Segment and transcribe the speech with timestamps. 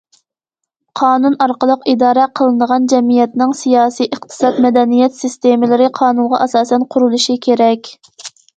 [1.01, 7.97] قانۇن ئارقىلىق ئىدارە قىلىنىدىغان جەمئىيەتنىڭ سىياسىي، ئىقتىساد، مەدەنىيەت سىستېمىلىرى قانۇنغا ئاساسەن قۇرۇلۇشى كېرەك.